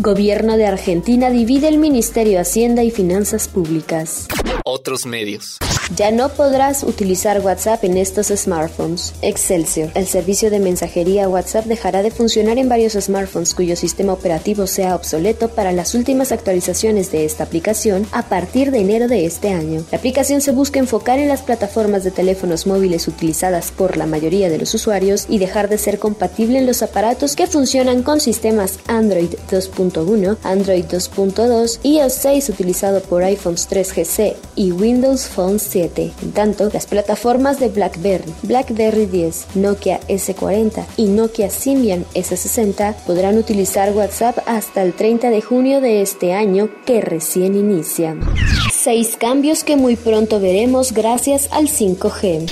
Gobierno 0.00 0.56
de 0.56 0.66
Argentina 0.66 1.30
divide 1.30 1.68
el 1.68 1.78
Ministerio 1.78 2.34
de 2.34 2.40
Hacienda 2.40 2.82
y 2.82 2.90
Finanzas 2.90 3.46
Públicas. 3.46 4.26
Otros 4.64 5.06
medios. 5.06 5.58
Ya 5.94 6.10
no 6.10 6.30
podrás 6.30 6.82
utilizar 6.82 7.40
WhatsApp 7.40 7.84
en 7.84 7.96
estos 7.96 8.26
smartphones. 8.26 9.14
Excelsior. 9.22 9.90
El 9.94 10.06
servicio 10.06 10.50
de 10.50 10.58
mensajería 10.58 11.28
WhatsApp 11.28 11.66
dejará 11.66 12.02
de 12.02 12.10
funcionar 12.10 12.58
en 12.58 12.68
varios 12.68 12.94
smartphones 12.94 13.54
cuyo 13.54 13.76
sistema 13.76 14.12
operativo 14.12 14.66
sea 14.66 14.96
obsoleto 14.96 15.48
para 15.48 15.70
las 15.70 15.94
últimas 15.94 16.32
actualizaciones 16.32 17.12
de 17.12 17.24
esta 17.24 17.44
aplicación 17.44 18.04
a 18.10 18.22
partir 18.22 18.72
de 18.72 18.80
enero 18.80 19.06
de 19.06 19.26
este 19.26 19.50
año. 19.50 19.84
La 19.92 19.98
aplicación 19.98 20.40
se 20.40 20.50
busca 20.50 20.80
enfocar 20.80 21.20
en 21.20 21.28
las 21.28 21.42
plataformas 21.42 22.02
de 22.02 22.10
teléfonos 22.10 22.66
móviles 22.66 23.06
utilizadas 23.06 23.70
por 23.70 23.96
la 23.96 24.06
mayoría 24.06 24.50
de 24.50 24.58
los 24.58 24.74
usuarios 24.74 25.26
y 25.28 25.38
dejar 25.38 25.68
de 25.68 25.78
ser 25.78 26.00
compatible 26.00 26.58
en 26.58 26.66
los 26.66 26.82
aparatos 26.82 27.36
que 27.36 27.46
funcionan 27.46 28.02
con 28.02 28.18
sistemas 28.18 28.80
Android 28.88 29.30
2.1, 29.50 30.36
Android 30.42 30.84
2.2, 30.84 31.78
iOS 31.84 32.12
6 32.12 32.48
utilizado 32.48 33.00
por 33.02 33.22
iPhones 33.22 33.70
3GC 33.70 34.34
y 34.56 34.72
Windows 34.72 35.26
Phone 35.26 35.60
7 35.76 36.10
en 36.22 36.32
tanto, 36.32 36.70
las 36.72 36.86
plataformas 36.86 37.60
de 37.60 37.68
BlackBerry, 37.68 38.32
BlackBerry 38.44 39.04
10, 39.04 39.56
Nokia 39.56 40.00
S40 40.08 40.86
y 40.96 41.08
Nokia 41.08 41.50
Symbian 41.50 42.06
S60 42.14 42.94
podrán 43.06 43.36
utilizar 43.36 43.92
WhatsApp 43.92 44.38
hasta 44.46 44.82
el 44.82 44.94
30 44.94 45.28
de 45.28 45.42
junio 45.42 45.82
de 45.82 46.00
este 46.00 46.32
año 46.32 46.70
que 46.86 47.02
recién 47.02 47.54
inicia. 47.54 48.16
Seis 48.72 49.18
cambios 49.18 49.64
que 49.64 49.76
muy 49.76 49.96
pronto 49.96 50.40
veremos 50.40 50.92
gracias 50.92 51.48
al 51.50 51.68
5G. 51.68 52.50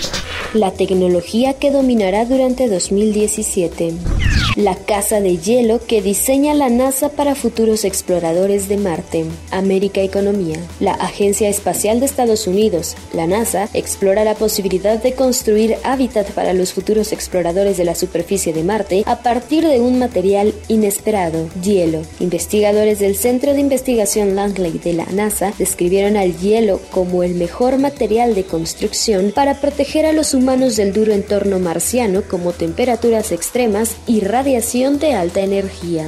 La 0.53 0.73
tecnología 0.73 1.55
que 1.55 1.71
dominará 1.71 2.27
durante 2.27 2.69
2017 2.69 3.95
la 4.57 4.77
casa 4.77 5.21
de 5.21 5.37
hielo 5.39 5.81
que 5.85 6.01
diseña 6.01 6.55
la 6.55 6.69
NASA 6.69 7.09
para 7.09 7.35
futuros 7.35 7.85
exploradores 7.85 8.69
de 8.69 8.77
Marte. 8.77 9.25
América 9.51 10.01
Economía. 10.01 10.59
La 10.81 10.93
Agencia 10.93 11.49
Espacial 11.49 11.99
de 12.01 12.07
Estados 12.07 12.47
Unidos, 12.47 12.97
la 13.13 13.27
NASA, 13.27 13.69
explora 13.75 14.25
la 14.25 14.35
posibilidad 14.35 15.03
de 15.03 15.15
construir 15.15 15.77
hábitat 15.83 16.31
para 16.31 16.53
los 16.53 16.73
futuros 16.73 17.13
exploradores 17.13 17.77
de 17.77 17.85
la 17.85 17.95
superficie 17.95 18.53
de 18.53 18.63
Marte 18.63 19.03
a 19.07 19.23
partir 19.23 19.67
de 19.67 19.81
un 19.81 19.99
material 19.99 20.55
inesperado, 20.69 21.49
hielo. 21.63 22.03
Investigadores 22.21 23.01
del 23.01 23.17
Centro 23.17 23.55
de 23.55 23.61
Investigación 23.61 24.37
Langley 24.37 24.79
de 24.79 24.93
la 24.93 25.07
NASA 25.07 25.53
describieron 25.59 26.17
al 26.17 26.37
hielo 26.39 26.81
como 26.93 27.23
el 27.23 27.35
mejor 27.35 27.79
material 27.79 28.35
de 28.35 28.45
construcción 28.45 29.33
para 29.35 29.61
proteger 29.61 30.07
a 30.07 30.13
los 30.13 30.33
humanos 30.33 30.77
del 30.77 30.93
duro 30.93 31.13
entorno 31.13 31.59
marciano 31.59 32.23
como 32.23 32.53
temperaturas 32.53 33.33
extremas 33.33 33.97
y 34.07 34.21
radiación 34.21 34.44
de 34.45 35.15
alta 35.15 35.41
energía. 35.41 36.07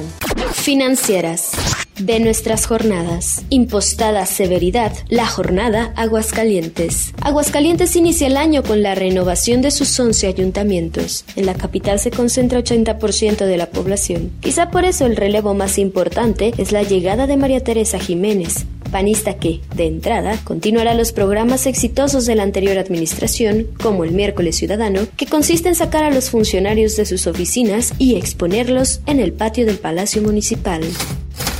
Financieras. 0.53 1.53
De 1.97 2.19
nuestras 2.19 2.67
jornadas. 2.67 3.43
Impostada 3.49 4.27
severidad. 4.27 4.93
La 5.09 5.25
jornada 5.25 5.91
Aguascalientes. 5.95 7.13
Aguascalientes 7.21 7.95
inicia 7.95 8.27
el 8.27 8.37
año 8.37 8.61
con 8.61 8.83
la 8.83 8.93
renovación 8.93 9.63
de 9.63 9.71
sus 9.71 9.99
11 9.99 10.27
ayuntamientos. 10.27 11.25
En 11.35 11.47
la 11.47 11.55
capital 11.55 11.99
se 11.99 12.11
concentra 12.11 12.59
80% 12.59 13.37
de 13.47 13.57
la 13.57 13.71
población. 13.71 14.31
Quizá 14.39 14.69
por 14.69 14.85
eso 14.85 15.07
el 15.07 15.15
relevo 15.15 15.55
más 15.55 15.79
importante 15.79 16.53
es 16.59 16.71
la 16.71 16.83
llegada 16.83 17.25
de 17.25 17.37
María 17.37 17.63
Teresa 17.63 17.97
Jiménez, 17.97 18.67
panista 18.97 19.35
que, 19.35 19.61
de 19.75 19.85
entrada, 19.85 20.39
continuará 20.43 20.95
los 20.95 21.11
programas 21.11 21.67
exitosos 21.67 22.25
de 22.25 22.33
la 22.33 22.41
anterior 22.41 22.79
administración, 22.79 23.67
como 23.79 24.03
el 24.03 24.11
miércoles 24.11 24.55
ciudadano, 24.55 25.01
que 25.15 25.27
consiste 25.27 25.69
en 25.69 25.75
sacar 25.75 26.03
a 26.03 26.09
los 26.09 26.31
funcionarios 26.31 26.95
de 26.95 27.05
sus 27.05 27.27
oficinas 27.27 27.93
y 27.99 28.15
exponerlos 28.15 29.01
en 29.05 29.19
el 29.19 29.33
patio 29.33 29.67
del 29.67 29.77
Palacio 29.77 30.23
Municipal. 30.23 30.81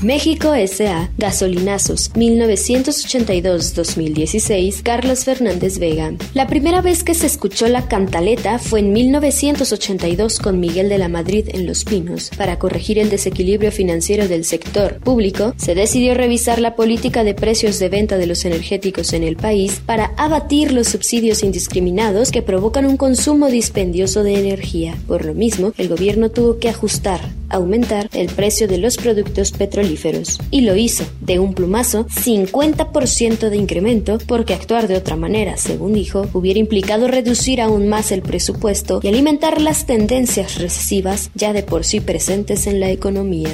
México 0.04 0.54
S.A. 0.54 1.10
Gasolinazos 1.18 2.14
1982-2016 2.14 4.84
Carlos 4.84 5.26
Fernández 5.26 5.80
Vega. 5.80 6.14
La 6.36 6.46
primera 6.46 6.82
vez 6.82 7.04
que 7.04 7.16
se 7.16 7.26
escuchó 7.26 7.68
la 7.68 7.88
cantaleta 7.88 8.60
fue 8.60 8.82
en 8.82 8.94
1982 8.94 10.38
con 10.38 10.60
Miguel 10.60 10.90
de 10.90 11.00
la 11.00 11.10
Madrid 11.10 11.50
en 11.52 11.66
Los 11.66 11.84
Pinos. 11.84 12.30
Para 12.38 12.60
corregir 12.60 13.00
el 13.00 13.10
desequilibrio 13.10 13.72
financiero 13.72 14.28
del 14.28 14.46
sector 14.46 15.00
público, 15.00 15.56
se 15.58 15.74
decidió 15.74 16.14
revisar 16.14 16.60
la 16.60 16.76
política 16.76 17.24
de 17.24 17.34
precios 17.34 17.80
de 17.80 17.90
venta 17.90 18.18
de 18.18 18.28
los 18.28 18.46
energéticos 18.46 19.14
en 19.14 19.24
el 19.24 19.36
país 19.36 19.82
para 19.84 20.14
abatir 20.18 20.74
los 20.74 20.90
subsidios 20.90 21.42
indiscriminados 21.42 22.32
que 22.32 22.44
provocan 22.44 22.86
un 22.86 22.98
consumo 22.98 23.48
dispendioso 23.48 24.22
de 24.22 24.38
energía. 24.38 24.96
Por 25.08 25.26
lo 25.26 25.34
mismo, 25.34 25.74
el 25.80 25.90
gobierno 25.90 26.30
tuvo 26.30 26.60
que 26.60 26.70
ajustar 26.70 27.20
aumentar 27.50 28.10
el 28.14 28.28
precio 28.28 28.68
de 28.68 28.78
los 28.78 28.98
productos 28.98 29.52
Y 30.52 30.62
lo 30.62 30.76
hizo, 30.76 31.06
de 31.22 31.40
un 31.40 31.54
plumazo, 31.54 32.06
50% 32.08 33.50
de 33.50 33.58
incremento, 33.58 34.18
porque 34.28 34.54
actuar 34.54 34.88
de 34.88 34.96
otra 34.98 35.16
manera, 35.16 35.58
según 35.58 35.94
dijo, 35.94 36.28
hubiera 36.34 36.60
implicado 36.60 37.08
reducir 37.08 37.62
aún 37.62 37.88
más 37.88 38.12
el 38.12 38.22
presupuesto 38.22 39.00
y 39.04 39.08
alimentar 39.08 39.62
las 39.62 39.86
tendencias 39.86 40.60
recesivas 40.60 41.32
ya 41.36 41.54
de 41.54 41.64
por 41.64 41.86
sí 41.86 42.00
presentes 42.00 42.68
en 42.68 42.80
la 42.80 42.90
economía. 42.90 43.50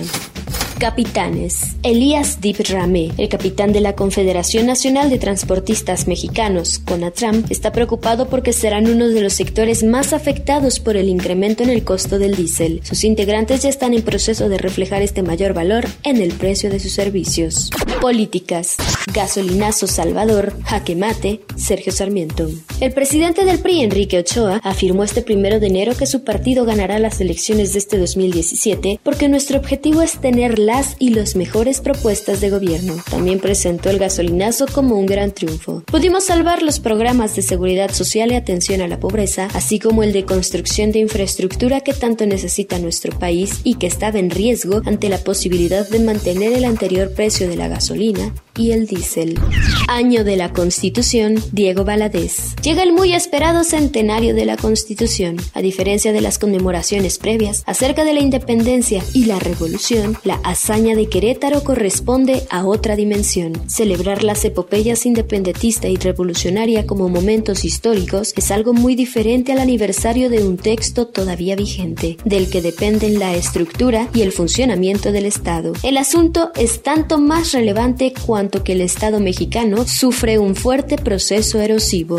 Capitanes. 0.83 1.77
Elías 1.81 2.41
Dip 2.41 2.57
Ramé, 2.69 3.13
el 3.17 3.29
capitán 3.29 3.71
de 3.71 3.79
la 3.79 3.95
Confederación 3.95 4.65
Nacional 4.65 5.09
de 5.09 5.17
Transportistas 5.17 6.09
Mexicanos, 6.09 6.79
CONATRAM, 6.79 7.45
está 7.49 7.71
preocupado 7.71 8.27
porque 8.27 8.51
serán 8.51 8.89
uno 8.89 9.07
de 9.07 9.21
los 9.21 9.31
sectores 9.31 9.81
más 9.85 10.11
afectados 10.11 10.81
por 10.81 10.97
el 10.97 11.07
incremento 11.07 11.63
en 11.63 11.69
el 11.69 11.85
costo 11.85 12.19
del 12.19 12.35
diésel. 12.35 12.81
Sus 12.83 13.05
integrantes 13.05 13.61
ya 13.61 13.69
están 13.69 13.93
en 13.93 14.01
proceso 14.01 14.49
de 14.49 14.57
reflejar 14.57 15.01
este 15.01 15.23
mayor 15.23 15.53
valor 15.53 15.85
en 16.03 16.17
el 16.17 16.33
precio 16.33 16.69
de 16.69 16.81
sus 16.81 16.91
servicios. 16.91 17.69
Políticas. 18.01 18.75
Gasolinazo 19.13 19.87
Salvador, 19.87 20.53
jaque 20.65 20.97
mate, 20.97 21.39
Sergio 21.55 21.93
Sarmiento. 21.93 22.49
El 22.81 22.91
presidente 22.91 23.45
del 23.45 23.59
PRI, 23.59 23.83
Enrique 23.83 24.17
Ochoa, 24.17 24.59
afirmó 24.63 25.05
este 25.05 25.21
primero 25.21 25.61
de 25.61 25.67
enero 25.67 25.95
que 25.95 26.07
su 26.07 26.25
partido 26.25 26.65
ganará 26.65 26.99
las 26.99 27.21
elecciones 27.21 27.71
de 27.71 27.79
este 27.79 27.97
2017 27.97 28.99
porque 29.01 29.29
nuestro 29.29 29.57
objetivo 29.57 30.01
es 30.01 30.19
tener 30.19 30.59
la 30.59 30.72
y 30.99 31.09
los 31.09 31.35
mejores 31.35 31.81
propuestas 31.81 32.41
de 32.41 32.49
gobierno. 32.49 32.95
También 33.09 33.39
presentó 33.39 33.89
el 33.89 33.99
gasolinazo 33.99 34.65
como 34.67 34.97
un 34.97 35.05
gran 35.05 35.31
triunfo. 35.31 35.83
Pudimos 35.85 36.25
salvar 36.25 36.63
los 36.63 36.79
programas 36.79 37.35
de 37.35 37.41
seguridad 37.41 37.91
social 37.91 38.31
y 38.31 38.35
atención 38.35 38.81
a 38.81 38.87
la 38.87 38.99
pobreza, 38.99 39.47
así 39.53 39.79
como 39.79 40.03
el 40.03 40.13
de 40.13 40.25
construcción 40.25 40.91
de 40.91 40.99
infraestructura 40.99 41.81
que 41.81 41.93
tanto 41.93 42.25
necesita 42.25 42.79
nuestro 42.79 43.17
país 43.17 43.61
y 43.63 43.75
que 43.75 43.87
estaba 43.87 44.19
en 44.19 44.29
riesgo 44.29 44.81
ante 44.85 45.09
la 45.09 45.19
posibilidad 45.19 45.87
de 45.87 45.99
mantener 45.99 46.53
el 46.53 46.65
anterior 46.65 47.11
precio 47.13 47.47
de 47.47 47.55
la 47.55 47.67
gasolina 47.67 48.33
y 48.57 48.71
el 48.71 48.85
diésel. 48.85 49.39
Año 49.87 50.23
de 50.23 50.35
la 50.35 50.53
Constitución, 50.53 51.35
Diego 51.51 51.83
Valadez. 51.83 52.55
Llega 52.61 52.83
el 52.83 52.93
muy 52.93 53.13
esperado 53.13 53.63
centenario 53.63 54.35
de 54.35 54.45
la 54.45 54.57
Constitución. 54.57 55.37
A 55.53 55.61
diferencia 55.61 56.13
de 56.13 56.21
las 56.21 56.37
conmemoraciones 56.37 57.17
previas 57.17 57.63
acerca 57.65 58.05
de 58.05 58.13
la 58.13 58.19
independencia 58.19 59.03
y 59.13 59.25
la 59.25 59.39
revolución, 59.39 60.17
la 60.23 60.35
hazaña 60.43 60.95
de 60.95 61.07
Querétaro 61.07 61.63
corresponde 61.63 62.43
a 62.49 62.65
otra 62.65 62.95
dimensión. 62.95 63.53
Celebrar 63.67 64.23
las 64.23 64.45
epopeyas 64.45 65.05
independentista 65.05 65.87
y 65.87 65.95
revolucionaria 65.95 66.85
como 66.85 67.09
momentos 67.09 67.65
históricos 67.65 68.33
es 68.37 68.51
algo 68.51 68.73
muy 68.73 68.95
diferente 68.95 69.51
al 69.51 69.59
aniversario 69.59 70.29
de 70.29 70.43
un 70.43 70.57
texto 70.57 71.07
todavía 71.07 71.55
vigente, 71.55 72.17
del 72.23 72.49
que 72.49 72.61
dependen 72.61 73.19
la 73.19 73.35
estructura 73.35 74.09
y 74.13 74.21
el 74.21 74.31
funcionamiento 74.31 75.11
del 75.11 75.25
Estado. 75.25 75.73
El 75.83 75.97
asunto 75.97 76.51
es 76.55 76.83
tanto 76.83 77.17
más 77.17 77.51
relevante 77.51 78.13
cuando 78.25 78.42
que 78.49 78.73
el 78.73 78.81
Estado 78.81 79.19
mexicano 79.19 79.85
sufre 79.87 80.37
un 80.37 80.55
fuerte 80.55 80.97
proceso 80.97 81.59
erosivo. 81.59 82.17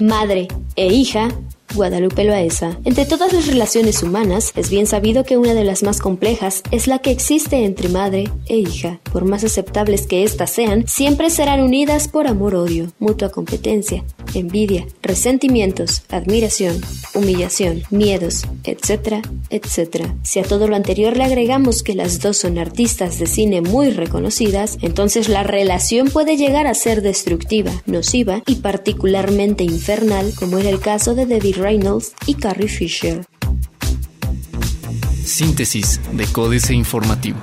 Madre 0.00 0.48
e 0.76 0.88
hija 0.88 1.28
Guadalupe 1.74 2.24
Loaesa. 2.24 2.78
Entre 2.84 3.04
todas 3.04 3.32
las 3.32 3.46
relaciones 3.46 4.02
humanas, 4.02 4.52
es 4.54 4.70
bien 4.70 4.86
sabido 4.86 5.24
que 5.24 5.36
una 5.36 5.54
de 5.54 5.64
las 5.64 5.82
más 5.82 6.00
complejas 6.00 6.62
es 6.70 6.86
la 6.86 7.00
que 7.00 7.10
existe 7.10 7.64
entre 7.64 7.88
madre 7.88 8.30
e 8.46 8.58
hija. 8.58 9.00
Por 9.12 9.24
más 9.24 9.42
aceptables 9.44 10.06
que 10.06 10.22
éstas 10.22 10.50
sean, 10.50 10.86
siempre 10.86 11.30
serán 11.30 11.60
unidas 11.60 12.06
por 12.06 12.28
amor-odio, 12.28 12.92
mutua 12.98 13.30
competencia, 13.30 14.04
envidia, 14.34 14.86
resentimientos, 15.02 16.02
admiración, 16.10 16.80
humillación, 17.14 17.82
miedos, 17.90 18.44
etcétera, 18.64 19.22
etcétera. 19.50 20.14
Si 20.22 20.40
a 20.40 20.44
todo 20.44 20.68
lo 20.68 20.76
anterior 20.76 21.16
le 21.16 21.24
agregamos 21.24 21.82
que 21.82 21.94
las 21.94 22.20
dos 22.20 22.38
son 22.38 22.58
artistas 22.58 23.18
de 23.18 23.26
cine 23.26 23.60
muy 23.60 23.90
reconocidas, 23.90 24.78
entonces 24.82 25.28
la 25.28 25.42
relación 25.42 26.08
puede 26.08 26.36
llegar 26.36 26.66
a 26.66 26.74
ser 26.74 27.02
destructiva, 27.02 27.72
nociva 27.86 28.42
y 28.46 28.56
particularmente 28.56 29.64
infernal, 29.64 30.32
como 30.34 30.58
era 30.58 30.70
el 30.70 30.80
caso 30.80 31.14
de 31.14 31.26
David 31.26 31.56
Reynolds 31.56 32.12
y 32.26 32.34
Carrie 32.34 32.68
Fisher. 32.68 33.24
Síntesis 35.24 36.00
de 36.12 36.26
Códice 36.26 36.74
Informativo. 36.74 37.38